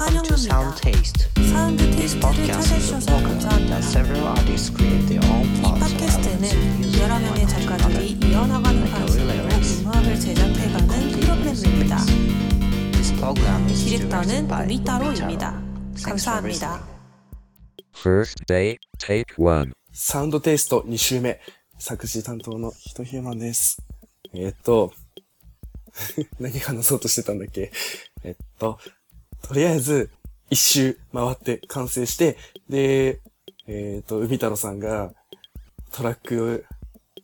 [0.00, 1.28] to Sound Taste.
[1.52, 5.06] サウンドテイ This ストで podcast タ is デ a ショさん podcast が that several artists create
[5.06, 8.28] their own 이 parts of 팟캐스트는 elements 여러 using 명의 one 작가들이 another.
[8.32, 9.80] 이어나가는 like a 방식으로 lyrics.
[9.82, 11.96] 음악을 제작해가는 프로그램입니다.
[12.92, 15.50] This program is directed 디렉터는 by 우리타로입니다.
[15.52, 16.66] Thanks for 감사합니다.
[16.66, 16.96] listening.
[17.94, 19.72] First day, take one.
[19.92, 21.40] サウンドテイスト2週目、
[21.78, 23.78] 作詞担当のヒトヒューマンです。
[24.34, 24.92] えーっと、
[26.40, 27.70] 何話そうとしてたんだっけ
[28.24, 28.78] えっと、
[29.41, 30.11] とりあえず、
[30.49, 32.37] 一周回って完成して、
[32.69, 33.21] で、
[33.67, 35.13] えーっと、海太郎さんが
[35.91, 36.59] トラックを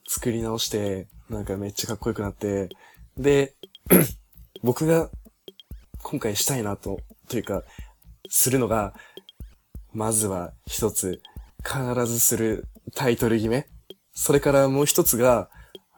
[0.06, 2.70] 作り直して、なんかめっちゃかっこよくなって、
[3.16, 3.54] で、
[4.62, 5.10] 僕が
[6.02, 7.62] 今回したいなと、というか、
[8.28, 8.94] するのが、
[9.92, 11.20] まずは一つ、
[11.64, 13.66] 必ずするタイトル決め。
[14.14, 15.50] それからもう一つが、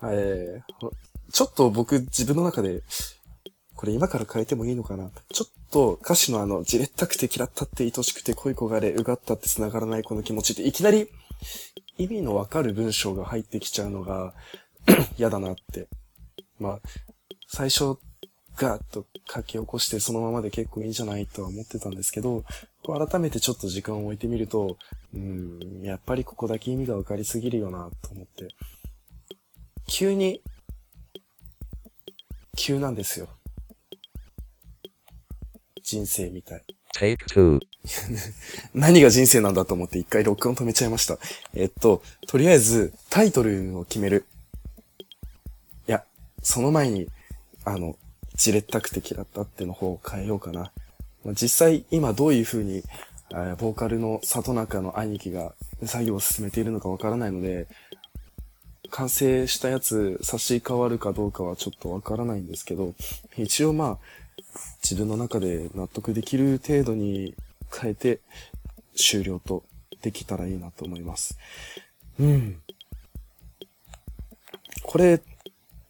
[0.02, 2.82] えー、ちょっと僕自分の中で、
[3.76, 11.08] これ今から変えてもいいのかなちょっと歌詞のあの、じれったくて嫌ったって愛しくて恋焦がれ、うがったって繋がらないこの気持ちっていきなり
[11.98, 14.34] 意味のわかる文章が入ってきちゃうのが
[15.18, 15.88] 嫌だなって。
[16.58, 16.80] まあ、
[17.48, 17.96] 最初
[18.56, 22.44] ガーッと書き起こしてそのままで結構いいんじゃないとは思ってたんですけど、
[22.84, 24.76] 改めてちょっと時間を置いてみると、
[25.14, 28.48] うん、やっぱりここだけ意味がわかりすぎるよなと思って。
[29.88, 30.42] 急に、
[32.56, 33.28] 急なんですよ。
[35.90, 36.62] 人生みたい。
[38.74, 41.18] 何が人生なんだと思って一回録音止めちゃいました。
[41.52, 44.24] えっと、とりあえずタイトルを決める。
[45.88, 46.04] いや、
[46.42, 47.08] その前に、
[47.64, 47.96] あの、
[48.36, 50.70] じれったくて嫌ったっての方を変えようかな。
[51.24, 52.84] まあ実際今どういう風に、
[53.30, 55.54] えーボーカルの里中の兄貴が
[55.84, 57.66] 作業を進めているのかわからないので、
[58.90, 62.94] 完成したやつ差し替わるかどうかはちょっとわからないんですけど、
[63.36, 64.19] 一応まあ、
[64.82, 67.34] 自分の中で納得できる程度に
[67.72, 68.20] 変えて
[68.96, 69.64] 終了と
[70.02, 71.38] できたらいいなと思います。
[72.18, 72.60] うん。
[74.82, 75.20] これ、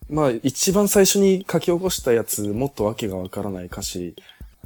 [0.09, 4.15] まあ一番最初に書き起こしたやつ、もっとわけがわからない歌詞、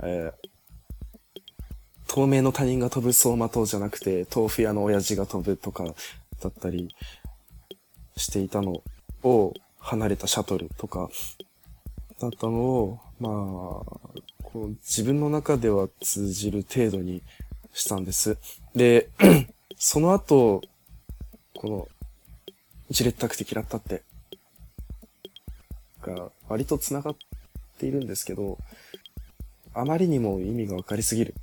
[0.02, 0.54] えー
[2.14, 5.90] 透明の他人が飛ぶ走馬灯じゃなくて、豆腐屋の親父が飛ぶとかだ
[6.48, 6.94] ったり
[8.16, 8.82] していたの
[9.24, 11.08] を、離れたシャトルとか
[12.20, 13.32] だったのを、まあ、
[14.42, 17.22] こう自分の中では通じる程度に
[17.72, 18.36] したんです。
[18.74, 19.08] で、
[19.76, 20.60] その後、
[21.56, 21.88] この、
[22.90, 24.02] じれったくて嫌ったって、
[26.02, 27.16] が割と繋がっ
[27.78, 28.58] ているんですけど、
[29.72, 31.34] あまりにも意味がわかりすぎる。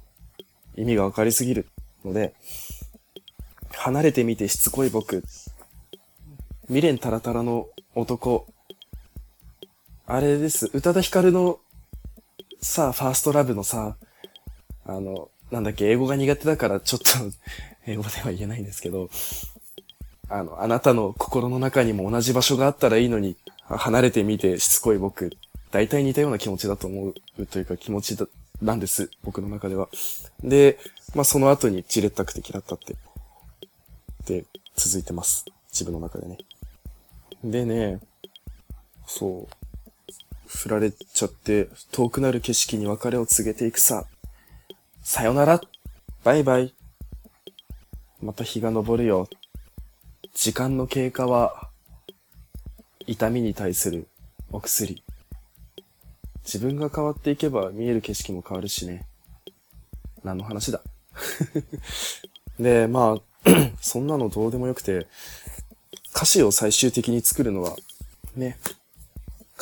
[0.76, 1.66] 意味がわかりすぎる
[2.06, 2.36] ので、
[3.72, 5.24] 離れてみてしつこい僕、
[6.68, 8.46] 未練タラタラの男、
[10.06, 10.70] あれです。
[10.74, 11.60] 宇多田ヒカルの
[12.64, 13.96] さあ、ファーストラブのさ、
[14.86, 17.08] あの、なんだっけ、英語が苦手だからちょっと
[17.88, 19.10] 英語では言えないんですけど、
[20.30, 23.36] あの、あなたの心の中にも同じ場所があったらいいのに、
[23.66, 25.32] 離れてみてしつこい僕、
[25.72, 28.28] 大体似たような気持ちだと思うというか気持ちだ、
[28.62, 29.10] なんです。
[29.24, 29.90] 僕の中では。
[30.44, 30.78] で、
[31.16, 32.96] まあ、その後にじれったくて嫌ったって、
[34.26, 34.46] で、
[34.76, 35.46] 続いてます。
[35.72, 36.38] 自分の中でね。
[37.44, 38.00] でね、
[39.08, 39.71] そう。
[40.54, 44.06] 振られちゃって、遠くなる景色に別れを告げていくさ。
[45.02, 45.62] さよなら。
[46.24, 46.76] バイバイ。
[48.22, 49.28] また日が昇るよ。
[50.36, 51.70] 時間の経過は、
[53.08, 54.08] 痛みに対する
[54.52, 55.04] お薬。
[56.44, 59.08] 自分が変わっていけば見える景色も変わるしね。
[60.24, 60.82] 何の話だ。
[62.60, 63.50] で、まあ、
[63.82, 65.08] そんなのどうでもよくて、
[66.14, 67.76] 歌詞を最終的に作るのは、
[68.36, 68.58] ね、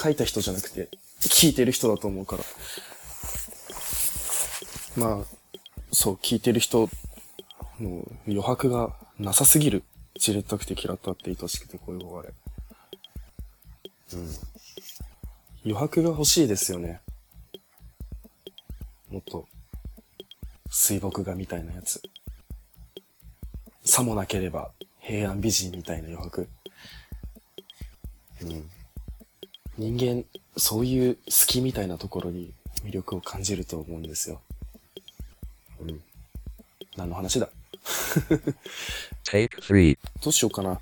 [0.02, 0.90] 書いた人じゃなくて、
[1.22, 2.44] 聞いてる人だと思うから。
[4.96, 5.26] まあ、
[5.92, 6.90] そう、聞いてる人
[7.80, 9.84] の余白がなさすぎる。
[10.18, 12.30] じれったくて嫌ったって愛しくて恋焦がれ。
[14.14, 14.30] うん。
[15.64, 17.02] 余白が欲しいですよね。
[19.10, 19.48] もっと、
[20.70, 22.02] 水墨画みたいなやつ。
[23.84, 26.48] さもなければ平安美人みたいな余白。
[28.42, 28.70] うん。
[29.80, 30.26] 人間、
[30.58, 32.52] そういう好きみたいなところに
[32.84, 34.42] 魅力を感じると思うんですよ。
[35.80, 36.02] うん。
[36.98, 37.48] 何の話だ
[39.24, 39.98] ？Take three.
[40.22, 40.82] どうしようかな。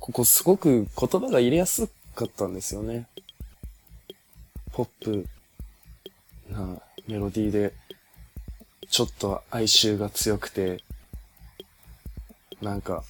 [0.00, 3.06] ここすごく言葉が入れやすかったんですよね。
[4.72, 5.26] ポップ
[6.50, 7.72] なメロディーで、
[8.90, 10.84] ちょっと哀愁が強くて、
[12.60, 13.02] なんか、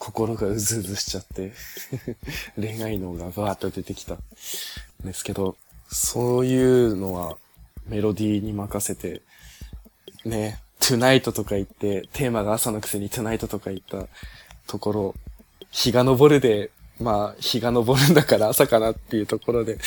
[0.00, 1.52] 心がうずうずしちゃって、
[2.58, 4.18] 恋愛脳がバーッと出てきたん
[5.04, 5.56] ですけど、
[5.88, 7.36] そういうのは
[7.86, 9.20] メロディーに任せて、
[10.24, 14.08] ね、トゥナイトとか言って、テーマが朝のくせにトゥナイトとか言った
[14.66, 15.14] ところ、
[15.70, 19.78] 日が昇るで、まあ、日が昇るんだから朝かなっていうところで、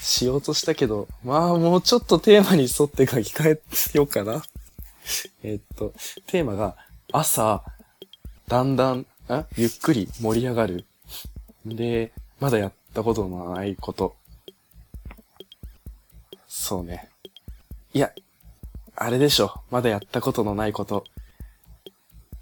[0.00, 3.60] しようとしたけど、まあ、もうちょっとテーマに沿って書き換
[3.94, 4.42] えようかな。
[5.42, 5.94] えっと、
[6.26, 6.76] テーマが、
[7.12, 7.62] 朝、
[8.46, 9.46] だんだん、あ？
[9.56, 10.86] ゆっくり盛り上がる？
[11.66, 14.16] で、まだやったことのないこと。
[16.46, 17.08] そうね。
[17.92, 18.12] いや、
[18.96, 19.60] あれでしょ。
[19.70, 21.04] まだやったことのないこと。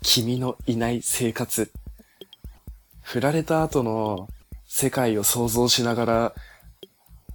[0.02, 1.70] 君のいない生活。
[3.02, 4.28] 振られた後の
[4.66, 6.34] 世界を想像しながら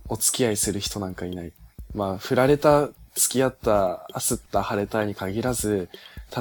[0.07, 1.53] お付き合いする人なんかいない。
[1.93, 5.89] まあ、振られた、付き合った、焦った、晴れたに限らず、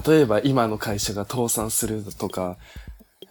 [0.07, 2.57] 例えば今の会社が倒産するとか、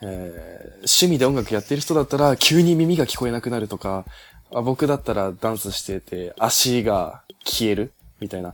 [0.01, 4.05] えー趣味で音楽やってる人だったら急に耳が聞こえなくなるとか、
[4.53, 7.91] あ僕だったらダンスしてて足が消える
[8.21, 8.53] みたいな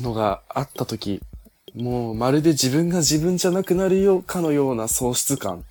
[0.00, 1.22] のがあった時、
[1.74, 5.64] もうまるで自分が自分じゃなくなるよかのような喪失感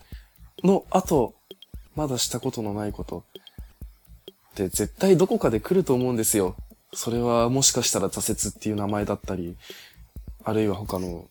[0.63, 1.35] の後、
[1.95, 3.23] まだしたことのないこと
[4.51, 6.55] って絶対どこかで来ると思うんですよ。
[6.93, 9.55] それはもしかしたら挫折っていう名前だったり、
[10.43, 11.27] あるいは他の、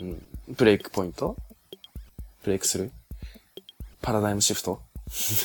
[0.00, 1.36] うん、ブレイクポイント
[2.48, 2.90] ブレイクする？
[4.00, 4.80] パラダイムシフト？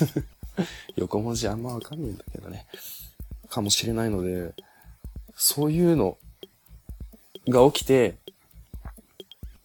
[0.96, 2.66] 横文字あんまわかんないんだけどね。
[3.50, 4.54] かもしれないので、
[5.36, 6.18] そういうの
[7.50, 8.16] が起きて、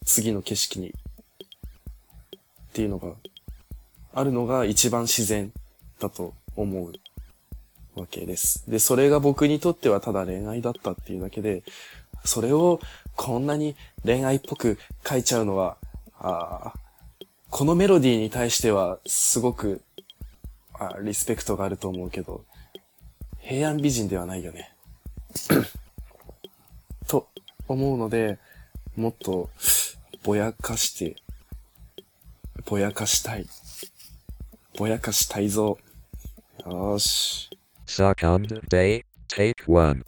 [0.03, 0.93] 次の景色に、っ
[2.73, 3.13] ていうのが、
[4.13, 5.53] あるのが一番自然
[6.01, 6.91] だと思う
[7.95, 8.69] わけです。
[8.69, 11.63] で、それが僕にとってはただ恋愛だったっていうだけで、
[12.25, 12.81] それを
[13.15, 14.77] こんなに恋愛っぽく
[15.07, 15.77] 書いちゃうのは、
[16.19, 16.88] あー
[17.49, 19.81] このメロディーに対してはすごく
[20.73, 22.45] あリスペクトがあると思うけど、
[23.39, 24.73] 平安美人ではないよね。
[27.07, 27.27] と
[27.67, 28.39] 思うので、
[28.95, 29.49] もっと
[30.23, 31.15] ぼやかして、
[32.65, 33.45] ぼやかしたい。
[34.77, 35.77] ぼやかしたいぞ。
[36.65, 37.49] よーし。
[37.87, 40.05] Second day, take one.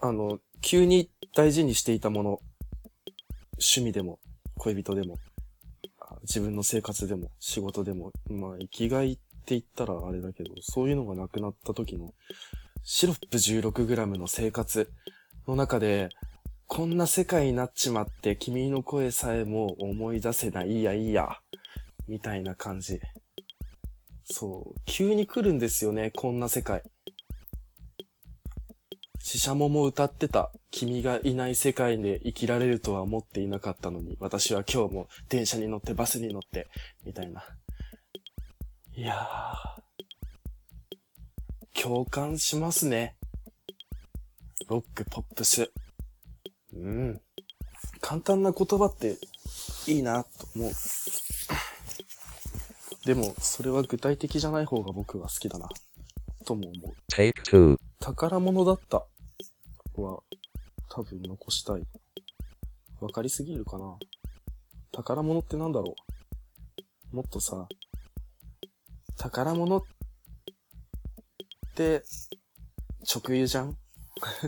[0.00, 2.40] あの、急に大事にしていたもの、
[3.52, 4.18] 趣味でも、
[4.56, 5.18] 恋人でも、あ
[6.28, 12.12] 自分の生活でも、仕事でも、まあ、生きがいって言ったらあれだけど、そういうのがなくなった時の、
[12.82, 14.92] シロップ 16g の生活
[15.46, 16.10] の中で、
[16.66, 21.38] こんな世界になっちまって、君の声さえも思い出せない、いいやいいや、
[22.08, 23.00] みたいな感じ。
[24.24, 26.82] そう、急に来るんですよね、こんな世界。
[29.28, 30.50] シシャモも歌ってた。
[30.70, 36.66] 君がいない世界で生きられるとは思っていなかったのに、私は今日も電車に乗ってバスに乗って、
[37.04, 37.44] みたいな。
[38.96, 41.82] いやー。
[41.82, 43.16] 共感しますね。
[44.66, 45.70] ロック、ポップス。
[46.72, 47.20] うん。
[48.00, 49.18] 簡単な言葉って
[49.86, 50.72] いいなと思う。
[53.04, 55.68] でも、それは具体的じゃない方が僕は好きだな。
[56.46, 56.94] とも思う。
[58.00, 59.04] 宝物だった
[60.02, 60.22] は
[60.90, 61.86] 多分残したい。
[63.00, 63.96] わかりすぎるかな。
[64.92, 65.94] 宝物ってなんだろ
[67.12, 67.16] う。
[67.16, 67.68] もっとさ、
[69.16, 69.82] 宝物っ
[71.74, 72.02] て
[73.14, 73.76] 直輸じゃん？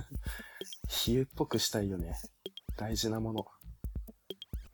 [0.89, 2.15] 比喩っぽくしたいよね。
[2.77, 3.47] 大事なもの。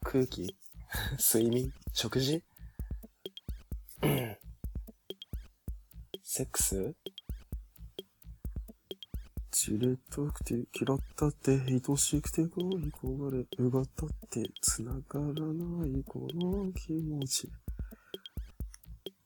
[0.03, 0.57] 空気？
[1.19, 1.73] 睡眠？
[1.93, 2.43] 食事？
[6.23, 6.95] セックス？
[9.67, 17.47] じれったくて嫌ったって愛しくて恋焦がれ奪ったって繋がらないこの気持ち。
[17.47, 17.51] い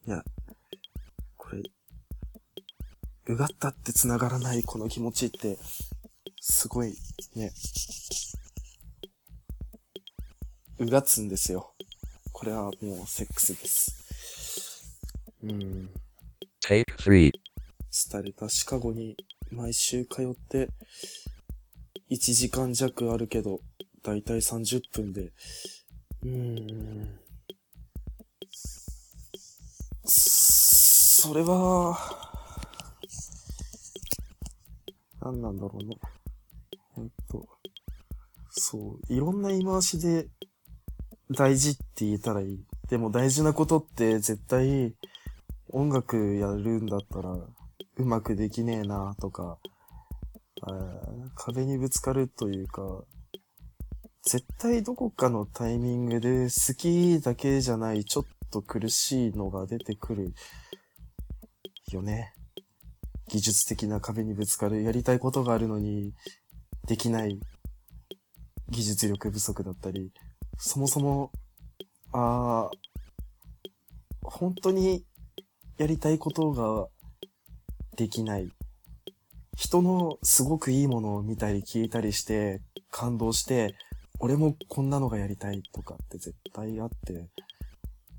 [0.06, 0.24] や、
[1.36, 1.62] これ、
[3.26, 5.58] うがったって繋がらないこの気持ちって、
[6.40, 6.96] すごい
[7.34, 7.52] ね、
[10.78, 11.74] うがつんですよ。
[12.32, 14.96] これはもうセックスです。
[15.42, 15.90] うん。
[16.64, 17.30] Take three.
[18.10, 19.18] 廃れたシカゴに
[19.50, 20.68] 毎週通って、
[22.10, 23.60] 1時間弱あるけど、
[24.02, 25.32] だいたい30分で、
[26.22, 27.20] うーん。
[30.04, 31.98] それは、
[35.20, 35.96] 何なんだろうね。
[36.98, 37.46] えっと、
[38.50, 40.28] そう、いろんな言い回しで
[41.30, 42.64] 大事って言えたらいい。
[42.88, 44.94] でも大事なことって絶対
[45.68, 47.36] 音楽やるんだったら
[48.00, 49.58] うまくできねえなとか、
[51.34, 53.04] 壁にぶつかるというか、
[54.22, 60.34] 絶対どこかのタイミングで好きだけじゃないちょっと苦しいのが出てくる
[61.90, 62.34] よね。
[63.28, 66.12] 技術的な壁にぶつかる、やりたいことがあるのに、
[66.86, 67.38] できない
[68.68, 70.12] 技術力不足だったり、
[70.58, 71.30] そもそも、
[72.12, 72.70] ああ、
[74.22, 75.04] 本当に
[75.78, 76.88] やりたいことが
[77.96, 78.50] できない。
[79.56, 83.74] 人のすごくいいものを見たり聞いたりして、感動して、
[84.18, 87.28] 俺もこんなのがやりたいとかって絶対あって、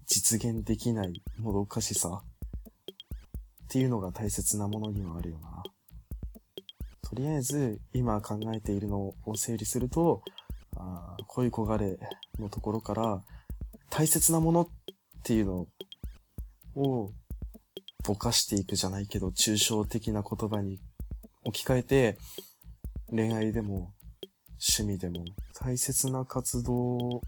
[0.08, 5.64] 実現できないもどかしさっていうのが大切なものにはあるよな。
[7.02, 10.22] とりあえず、今考えているのを整理すると、
[10.76, 12.00] あ恋焦がれ
[12.40, 13.24] のところから、
[13.90, 14.68] 大切なものっ
[15.24, 15.68] ていうの
[16.76, 17.12] を、
[18.04, 20.80] ぼかしていくじゃないけど、抽象的な言葉に
[21.44, 22.18] 置き換えて、
[23.10, 23.94] 恋愛でも、
[24.76, 27.22] 趣味でも、大切な活動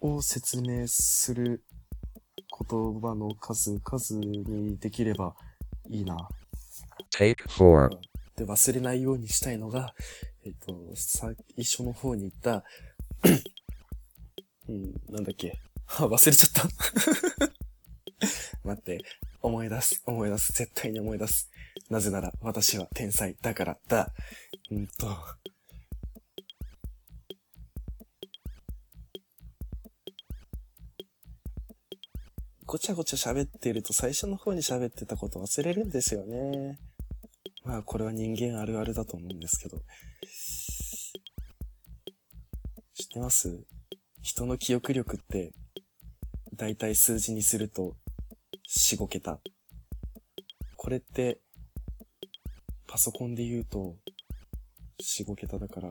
[0.00, 1.64] を説明する
[2.68, 5.34] 言葉の数々にできれば
[5.88, 6.28] いいな。
[7.12, 7.90] Take 4.
[8.36, 9.94] で、忘れないようにしたいのが、
[10.44, 12.64] えっ、と、最初の方に言った、
[14.68, 15.58] うん、なんだっけ。
[15.86, 16.68] あ、忘れちゃった。
[18.64, 18.98] 待って、
[19.42, 21.50] 思い出す、思い出す、絶対に思い出す。
[21.88, 24.12] なぜなら、私は天才だからだ。
[24.70, 25.16] うんと。
[32.66, 36.78] ごちゃごちゃ喋ってると最初の方に喋ってたこと忘れるんですよね。
[37.64, 39.78] まあ、これは人間あるあるだと思うんですけど。
[42.94, 43.64] 知ってます？
[44.22, 45.52] 人の記憶力って、
[46.54, 47.96] だいたい数字にすると、
[48.70, 49.40] 4、5桁。
[50.76, 51.40] これって、
[52.86, 53.96] パソコンで言うと、
[55.02, 55.90] 4、5桁だから、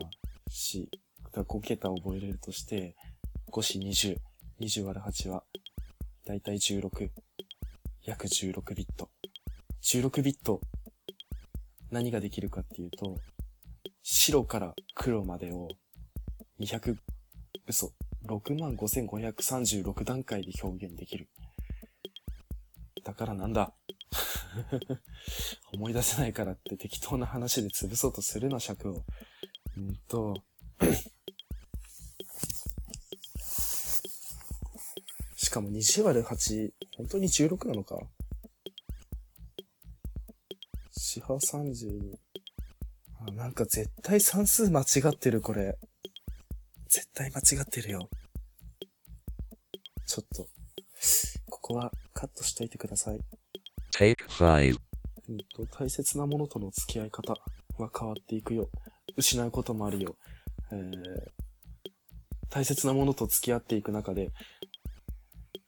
[0.50, 0.88] 4、
[1.34, 2.96] だ5桁覚えれるとして、
[3.52, 4.18] 5、4、20。
[4.62, 5.44] 20割る8は、
[6.26, 7.10] だいたい16。
[8.06, 9.10] 約16ビット。
[9.84, 10.62] 16ビット
[11.92, 13.18] 何ができるかっていうと、
[14.04, 15.68] 白から黒までを
[16.62, 16.96] 200、
[17.68, 17.92] 嘘、
[18.26, 21.28] 65,536段階で表現できる。
[23.10, 23.74] だからなんだ
[25.74, 29.04] 思い出せないからって適当な話で潰そうとするな、尺を。
[29.78, 30.36] うんと、
[35.36, 38.00] しかも20割る8、本当に16なのか
[40.92, 42.16] 四波32。
[43.28, 45.80] あ、なんか絶対算数間違ってる、これ。
[46.88, 48.08] 絶対間違ってるよ。
[50.06, 50.48] ちょっと、
[51.50, 51.92] ここは
[52.60, 53.20] しといてください。
[53.94, 54.78] Take 5.
[55.30, 57.34] うんと、大切なものとの付き合い方
[57.78, 58.70] は変わっていくよ。
[59.16, 60.18] 失うこともあるよ。
[60.72, 60.92] えー、
[62.50, 64.32] 大切なものと付き合っていく中で、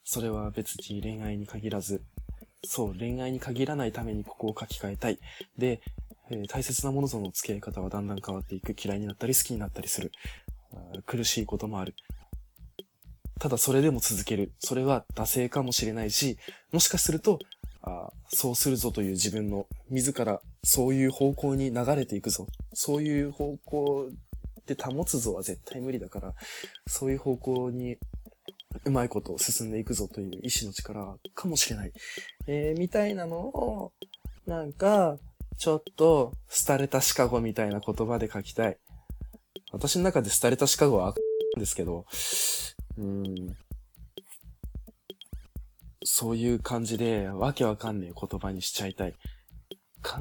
[0.03, 2.03] それは別に恋愛に限らず、
[2.65, 5.19] そう、恋愛に限らないためにここを書き換えたい。
[5.57, 5.81] で、
[6.29, 8.75] えー大切なものとの付き合い方はだんだん変わっていく。
[8.77, 10.12] 嫌いになったり好きになったりする。
[11.05, 11.95] 苦しいこともある。
[13.41, 14.51] ただそれでも続ける。
[14.60, 16.38] それは惰性かもしれないし、
[16.71, 17.39] もしかすると、
[17.81, 22.45] あそうするぞという自分の、自らそういう方向に流れていくぞ。
[22.71, 24.10] そういう方向
[24.67, 26.36] で保つぞは絶対無理だから、
[26.86, 27.98] そういう方向に
[28.86, 31.93] うまいこと進んでいくぞという意志の力かもしれない。
[32.45, 33.91] えー、みたいなのを、
[34.45, 35.17] なんか、
[35.57, 36.33] ちょっと、
[36.67, 38.77] 廃れたシカゴみたいな言葉で書きたい。
[39.71, 41.17] 私の中で廃れたシカゴは悪
[41.55, 42.05] なんですけど、
[43.01, 43.58] うーん。
[46.03, 49.15] そういう感じで、わけわかんねえ言葉にしちゃいたい。
[50.03, 50.20] 考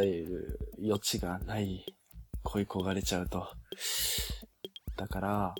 [0.00, 1.84] える余地がない
[2.42, 3.46] 恋焦がれちゃうと。
[4.96, 5.54] だから、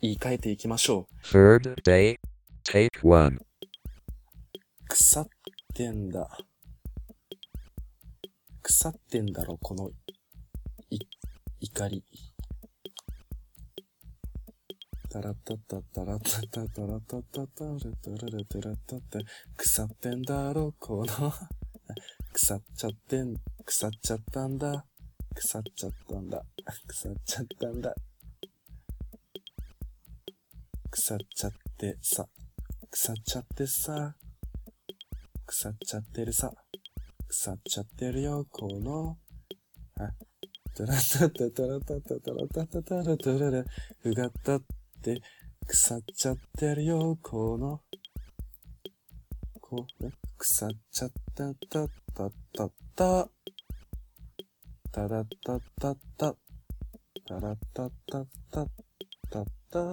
[0.00, 1.26] 言い換えていきましょう。
[1.26, 2.18] Third day.
[2.64, 3.38] Take 1.
[4.88, 5.28] 腐っ
[5.74, 6.38] てんだ。
[8.62, 9.90] 腐ってんだろ、この、
[10.90, 10.98] い、
[11.60, 12.04] 怒り。
[15.12, 19.18] タラッタッタッタラッタッタタラッタッタタラタララタラッタッタ
[19.58, 21.30] 腐ってんだろ、この、
[22.32, 24.86] 腐っちゃってん、腐っちゃったんだ。
[25.34, 26.42] 腐っちゃったんだ。
[26.86, 27.94] 腐っちゃったんだ。
[30.90, 32.26] 腐っちゃってさ。
[32.90, 34.14] 腐っちゃってさ。
[35.44, 36.54] 腐っちゃってるさ。
[37.28, 39.18] 腐っちゃってるよ、この。
[39.98, 40.08] あ、
[40.74, 43.64] タラタタタラタタタラタタタラタララ。
[44.04, 44.58] うがった
[45.02, 45.20] って、
[45.66, 47.80] 腐っちゃってるよ、この。
[49.60, 53.28] こう、腐っちゃったたたたた。
[54.92, 56.36] たらたたた。
[57.26, 58.64] たらたたた
[59.28, 59.84] たた。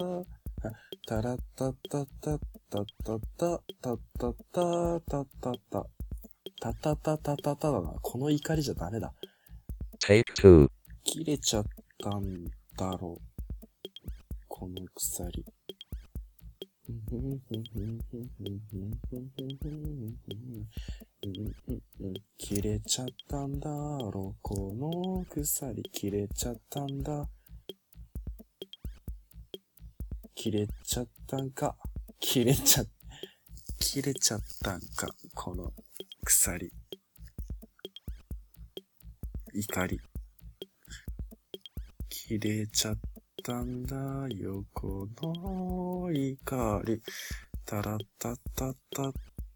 [1.08, 2.38] たらたたたた
[2.70, 5.86] たたたたたたたたた。
[6.62, 7.94] たたたたたただな。
[8.02, 9.12] この怒りじゃダメだ。
[10.00, 10.70] Take 2.
[11.04, 11.66] 切れちゃっ
[12.04, 12.46] たん
[12.78, 13.29] だろう。
[14.74, 15.46] の鎖。
[22.38, 24.40] 切れちゃったんだろう。
[24.42, 27.28] この鎖切れちゃったんだ。
[30.36, 31.76] 切れちゃったんか。
[32.20, 32.84] 切れちゃ、
[33.80, 35.08] 切れちゃったんか。
[35.36, 35.74] この
[36.24, 36.72] 鎖。
[39.54, 40.00] 怒り。
[42.10, 43.09] 切れちゃった
[43.44, 43.96] たんだ
[44.36, 47.02] よ、この怒り。
[47.66, 49.14] タラッタッタッタッ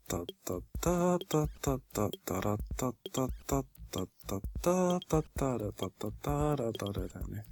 [0.08, 7.46] タッタッタッタッタッタッタラッタッタッタッタッタッタッタッタラタッタッタラタラだね。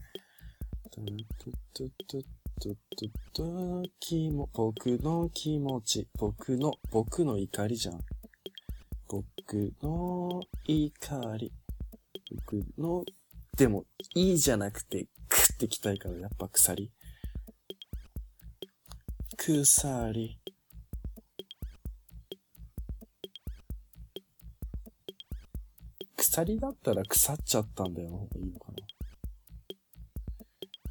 [0.92, 1.06] トゥ
[1.38, 2.24] トゥトゥトゥ
[2.62, 8.00] トゥトゥ気も、僕の気持ち、僕の、僕の怒りじゃん。
[9.08, 11.52] 僕の怒り。
[12.46, 13.04] 僕の、
[13.58, 13.86] でも、
[14.16, 15.08] いいじゃなくて、
[15.62, 16.92] ってきたいから、やっぱ鎖。
[19.38, 20.40] 鎖。
[26.18, 28.78] 鎖だったら腐っちゃったんだよの方がいいのかな。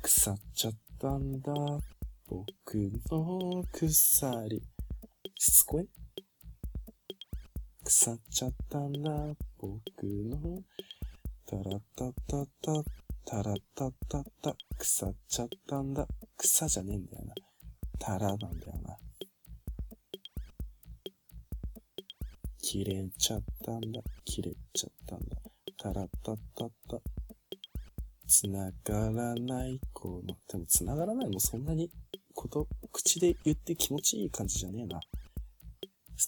[0.03, 1.53] 腐っちゃったんだ。
[2.29, 4.63] 僕の鎖。
[5.37, 5.89] しつこい？
[7.83, 9.11] 腐っちゃったんだ。
[9.59, 10.63] 僕の
[11.47, 12.85] タラッタッタッタッ
[13.31, 16.05] タラッタッタッタ腐っちゃったんだ。
[16.37, 17.35] 草じゃねえんだよな。
[18.01, 18.97] タラなんだよな。
[22.61, 24.01] 切れちゃったんだ。
[24.25, 25.37] 切れちゃったんだ。
[25.79, 26.99] タラッタッタッタ。
[28.27, 31.89] 繋がらない、この、でも繋がらないもそんなに、
[32.35, 34.99] こと、口で言って気持ちいい感じじゃねえな。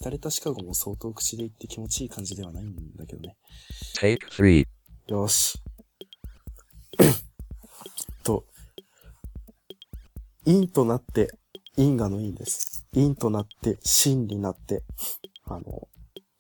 [0.01, 3.37] 廃れたシカゴも相当口で言って気持ちいい感じではないんだけどね。
[4.01, 4.65] Take 3.
[5.09, 5.59] よし。
[10.45, 11.31] 陰となって、
[11.77, 12.85] 因果の因です。
[12.93, 14.83] 陰となって、真になって、
[15.47, 15.89] あの、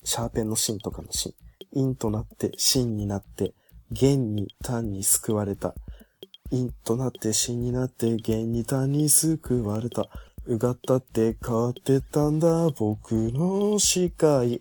[0.03, 1.35] シャーペンの芯とかの芯。
[1.73, 3.55] 陰となって、真になって、
[3.93, 5.75] 弦に単に救われた。
[6.51, 10.09] 陰となって、真になって、弦に単に救われた。
[10.47, 14.61] うがったって変わってたんだ、僕の視界。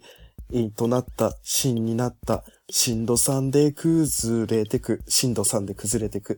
[0.52, 5.02] 陰となった、真になった、震度3で崩れてく。
[5.08, 6.38] 震度3で崩れてく。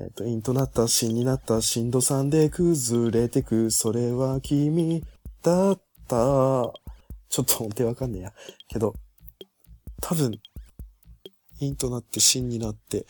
[0.00, 3.72] えっ、と、陰となった、真になった、震度3で崩れてく。
[3.72, 5.04] それは君
[5.42, 6.14] だった。
[7.28, 8.32] ちょっと音程わかんねえや。
[8.68, 8.94] けど、
[10.00, 10.40] 多分、
[11.58, 13.06] 陰となって、真になって、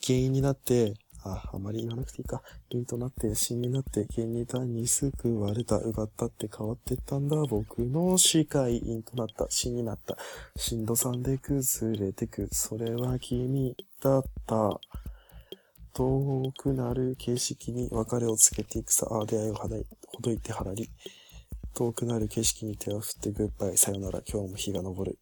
[0.00, 2.40] 原因になって、あ、あまり言わなくていいか。
[2.70, 5.76] 陰となって、真になって、原因に単に救われた。
[5.76, 7.36] うがったって変わってったんだ。
[7.48, 8.80] 僕の視界。
[8.80, 10.16] 陰となった、真になった。
[10.56, 12.48] 震度3で崩れてく。
[12.52, 14.80] それは君だった。
[15.92, 19.06] 遠くなる景色に別れをつけていくさ。
[19.10, 20.90] あ、出会いをはだいほどいてはらり。
[21.74, 23.76] 遠くなる景色に手を振ってグッバイ。
[23.76, 24.20] さよなら。
[24.30, 25.18] 今日も日が昇る。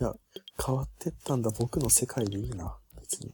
[0.00, 0.14] いや、
[0.64, 1.50] 変わってったんだ。
[1.58, 2.76] 僕の世界でいいな。
[3.00, 3.32] 別に。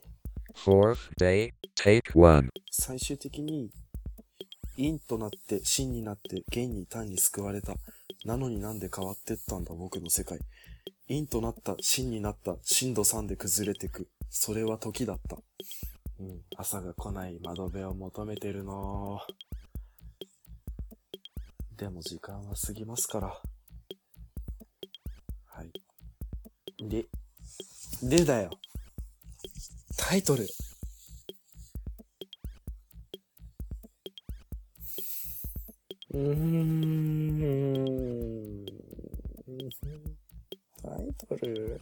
[0.54, 1.52] Fourth day.
[1.74, 2.48] Take 1.
[2.70, 3.70] 最終的に、
[4.76, 7.74] 陰となって、真になって、元に単に救われた。
[8.26, 10.38] なのになんで変わってったんだ、僕の世界。
[11.08, 14.08] 陰となった、真になった、震度3で崩れてく。
[14.30, 15.36] それは時だった。
[16.20, 19.20] うん、朝が来ない窓辺を求めてるの
[21.76, 23.28] でも時間は過ぎますから。
[25.46, 25.72] はい。
[26.88, 27.06] で、
[28.02, 28.50] でだよ。
[29.96, 30.46] タイトル。
[36.12, 37.50] うーん。
[40.82, 41.80] タイトル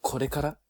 [0.00, 0.58] これから？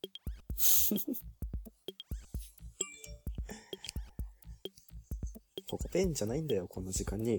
[5.69, 7.39] ポコペンじゃないんだよ、こんな時間に。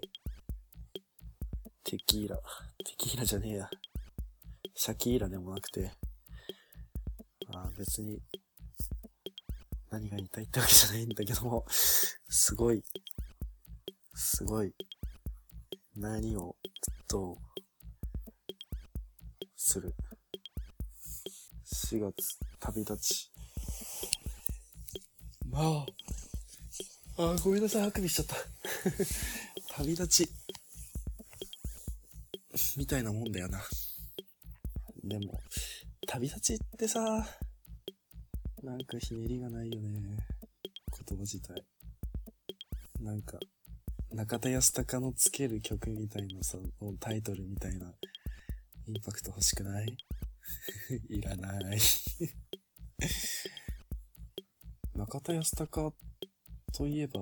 [1.84, 2.38] テキーラ。
[2.86, 3.70] テキーラじゃねえや。
[4.74, 5.92] シャキーラでもなくて。
[7.48, 8.22] あー別に、
[9.90, 12.82] 何が言いたいってわけじゃないんだけども、すごい、
[14.16, 14.74] すごい、
[15.98, 16.56] 何を、
[17.10, 17.38] どう、
[19.58, 19.94] する。
[21.92, 23.32] 4月、旅立ち。
[25.50, 25.86] まあ、
[27.18, 28.36] あー、ごめんなさい、あくびしちゃった。
[29.76, 30.30] 旅立ち。
[32.78, 33.62] みたいなもんだよな。
[35.04, 35.42] でも、
[36.08, 37.02] 旅立ちってさ、
[38.64, 40.18] なんかひねりがないよね。
[41.08, 41.66] 言葉自体。
[43.02, 43.38] なんか、
[44.12, 47.94] 中田康隆のつける曲みたいなさ、のタイトルみたいな、
[48.88, 49.98] インパクト欲しくない？
[51.10, 51.80] いらない。
[54.94, 55.96] 中田康隆
[56.74, 57.22] といえば、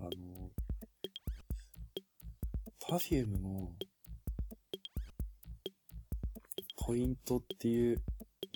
[0.00, 0.50] あの、
[2.80, 3.76] パフュームの、
[6.76, 8.02] ポイントっていう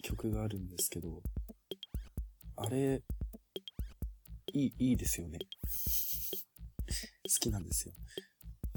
[0.02, 1.22] 曲があるんですけど、
[2.56, 3.02] あれ、
[4.52, 5.38] いい、いいですよね。
[5.38, 7.94] 好きなんですよ。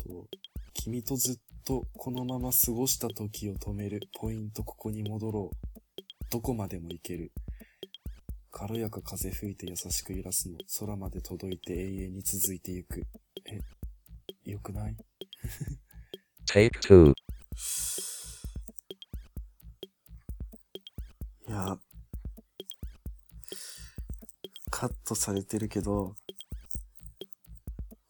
[0.03, 0.27] と
[0.73, 4.01] 君とずっとこのまま過ごした時を止める。
[4.19, 6.03] ポイントここに戻ろう。
[6.29, 7.31] どこまでも行ける。
[8.51, 10.57] 軽やか風吹いて優しく揺らすの。
[10.79, 13.05] 空まで届いて永遠に続いてゆく。
[13.45, 13.59] え、
[14.49, 14.95] よくない
[16.45, 17.13] ？Take 2.
[21.47, 21.77] いや、
[24.69, 26.15] カットされてるけど、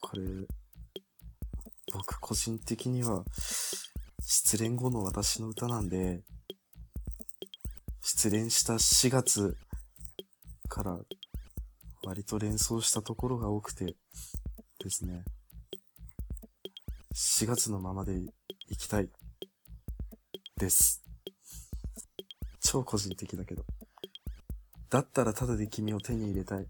[0.02, 0.63] これ、僕
[2.24, 3.26] 個人的には、
[4.22, 6.24] 失恋後の私の歌なんで、
[8.02, 9.58] 失恋した4月
[10.70, 11.00] から
[12.06, 13.98] 割と連想したところが多くて
[14.82, 15.26] ですね、
[17.14, 18.18] 4月のままで
[18.70, 19.10] いきたい
[20.56, 21.04] です。
[22.62, 23.66] 超個人的だけど。
[24.90, 26.68] だったらただで君を手に入れたい。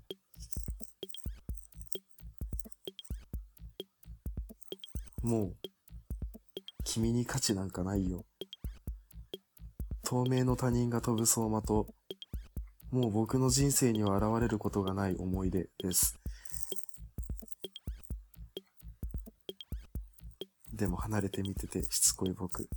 [5.23, 5.55] もう、
[6.83, 8.25] 君に価値なんかないよ。
[10.03, 11.87] 透明の他人が飛ぶ走馬灯。
[12.91, 16.19] もう僕の人生には現れることがない思い出です。
[20.73, 22.67] でも離れてみててしつこい僕。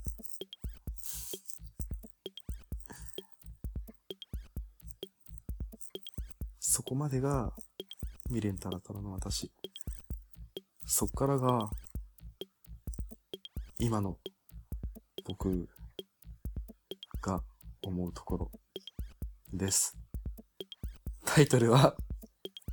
[6.60, 7.52] そこまでが
[8.28, 9.50] 未練たらたらの私。
[10.86, 11.68] そっからが
[13.78, 14.16] 今の
[15.26, 15.68] 僕
[17.20, 17.42] が
[17.82, 18.50] 思うところ
[19.52, 19.96] です。
[21.26, 21.94] タイトルは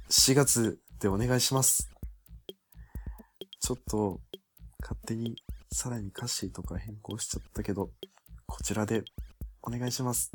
[0.09, 1.89] 4月でお願いします。
[3.59, 4.21] ちょっと
[4.81, 5.35] 勝手に
[5.71, 7.89] さらに歌詞とか変更しちゃったけど、
[8.45, 9.03] こちらで
[9.61, 10.31] お願いします。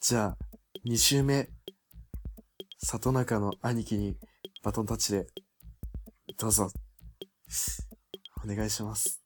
[0.00, 0.38] じゃあ、
[0.84, 1.48] 2週目、
[2.78, 4.16] 里中の兄貴に
[4.62, 5.26] バトンタッチで、
[6.36, 6.68] どうぞ、
[8.44, 9.23] お願いします。